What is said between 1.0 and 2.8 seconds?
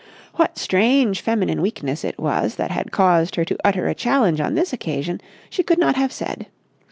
feminine weakness it was that